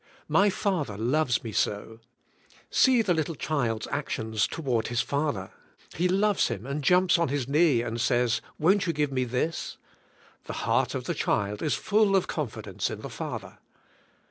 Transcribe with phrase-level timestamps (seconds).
[0.27, 1.99] My father loves me so.
[2.71, 5.51] See the little child's actions toward his father.
[5.93, 9.11] He loves him and jumps on his knee and says, Vf on't you g ive
[9.11, 9.77] me this?
[10.45, 13.59] The heart of the child is full oi confidence in the father.